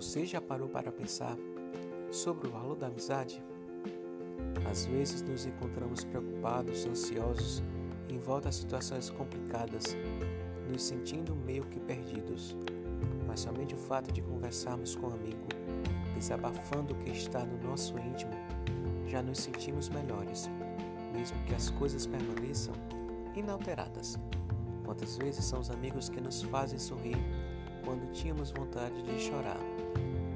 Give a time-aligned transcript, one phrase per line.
[0.00, 1.36] Você já parou para pensar
[2.12, 3.42] sobre o valor da amizade?
[4.70, 7.64] Às vezes nos encontramos preocupados, ansiosos,
[8.08, 9.96] em volta a situações complicadas,
[10.70, 12.56] nos sentindo meio que perdidos.
[13.26, 15.48] Mas somente o fato de conversarmos com um amigo,
[16.14, 18.30] desabafando o que está no nosso íntimo,
[19.08, 20.48] já nos sentimos melhores,
[21.12, 22.74] mesmo que as coisas permaneçam
[23.34, 24.16] inalteradas.
[24.84, 27.16] Quantas vezes são os amigos que nos fazem sorrir
[27.88, 29.56] quando tínhamos vontade de chorar,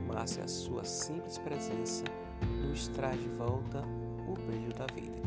[0.07, 2.03] mas a sua simples presença
[2.67, 3.85] nos traz de volta
[4.27, 5.21] o brilho da vida.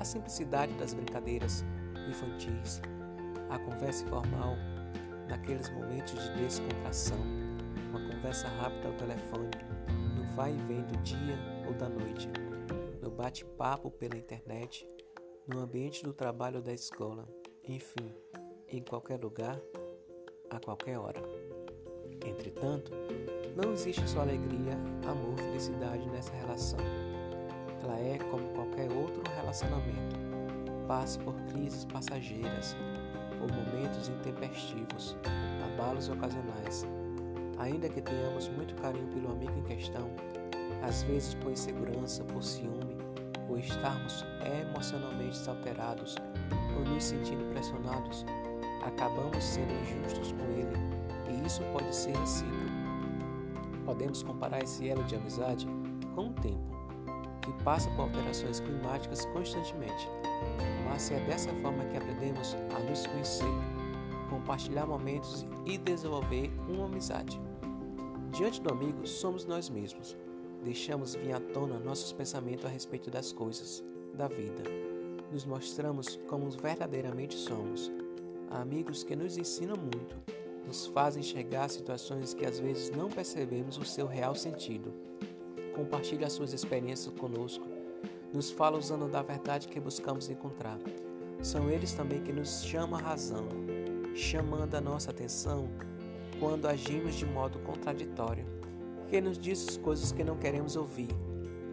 [0.00, 1.62] A simplicidade das brincadeiras
[2.08, 2.80] infantis,
[3.50, 4.54] a conversa informal,
[5.28, 7.20] naqueles momentos de descontração,
[7.90, 9.50] uma conversa rápida ao telefone,
[10.16, 12.30] no vai e vem do dia ou da noite,
[13.02, 14.88] no bate-papo pela internet,
[15.46, 17.28] no ambiente do trabalho ou da escola,
[17.62, 18.14] enfim,
[18.68, 19.60] em qualquer lugar,
[20.50, 21.22] a qualquer hora.
[22.24, 22.92] Entretanto,
[23.56, 24.74] não existe só alegria,
[25.06, 26.78] amor, felicidade nessa relação.
[27.82, 30.16] Ela é como qualquer outro relacionamento.
[30.86, 32.76] Passa por crises passageiras,
[33.38, 35.16] por momentos intempestivos,
[35.72, 36.86] abalos ocasionais.
[37.58, 40.08] Ainda que tenhamos muito carinho pelo amigo em questão,
[40.82, 42.96] às vezes por insegurança, por ciúme,
[43.46, 44.24] por estarmos
[44.62, 46.16] emocionalmente alterados
[46.76, 48.24] ou nos sentindo pressionados,
[48.84, 50.76] acabamos sendo injustos com ele
[51.30, 52.56] e isso pode ser recíproco.
[53.84, 55.66] Podemos comparar esse elo de amizade
[56.14, 56.60] com o tempo,
[57.40, 60.08] que passa por alterações climáticas constantemente,
[60.88, 63.46] mas é dessa forma que aprendemos a nos conhecer,
[64.28, 67.40] compartilhar momentos e desenvolver uma amizade.
[68.30, 70.16] Diante do amigo, somos nós mesmos.
[70.62, 73.82] Deixamos vir à tona nossos pensamentos a respeito das coisas,
[74.14, 74.62] da vida.
[75.32, 77.90] Nos mostramos como verdadeiramente somos.
[78.50, 80.16] Amigos que nos ensinam muito,
[80.66, 84.92] nos fazem enxergar situações que às vezes não percebemos o seu real sentido.
[85.74, 87.66] Compartilha suas experiências conosco,
[88.32, 90.78] nos fala usando da verdade que buscamos encontrar.
[91.42, 93.46] São eles também que nos chamam a razão,
[94.14, 95.68] chamando a nossa atenção
[96.40, 98.46] quando agimos de modo contraditório,
[99.08, 101.10] que nos diz as coisas que não queremos ouvir,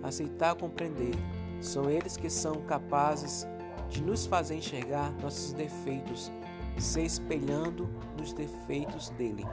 [0.04, 1.14] aceitar compreender.
[1.62, 3.48] São eles que são capazes
[3.90, 6.32] de nos fazer enxergar nossos defeitos,
[6.82, 9.46] se espelhando nos defeitos dele.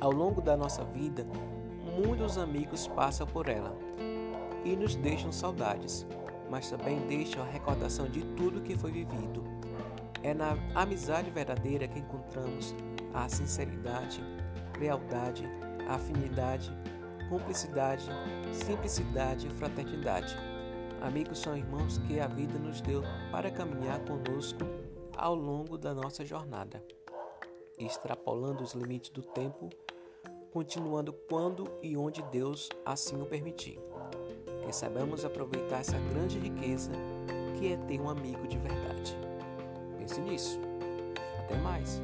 [0.00, 1.26] Ao longo da nossa vida,
[1.96, 3.76] muitos amigos passam por ela
[4.64, 6.06] e nos deixam saudades,
[6.50, 9.42] mas também deixam a recordação de tudo que foi vivido.
[10.22, 12.74] É na amizade verdadeira que encontramos
[13.14, 14.22] a sinceridade,
[14.78, 15.48] lealdade,
[15.88, 16.72] afinidade,
[17.28, 18.04] cumplicidade,
[18.52, 20.36] simplicidade e fraternidade.
[21.00, 24.64] Amigos são irmãos que a vida nos deu para caminhar conosco
[25.18, 26.82] ao longo da nossa jornada,
[27.76, 29.68] extrapolando os limites do tempo,
[30.52, 33.78] continuando quando e onde Deus assim o permitir.
[34.64, 36.92] Que saibamos aproveitar essa grande riqueza
[37.58, 39.16] que é ter um amigo de verdade.
[39.98, 40.60] Pense nisso.
[41.40, 42.00] Até mais.